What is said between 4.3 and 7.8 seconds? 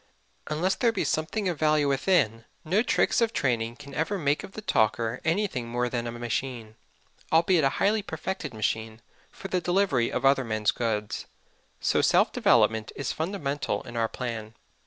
of the talker anything more than a machine albeit a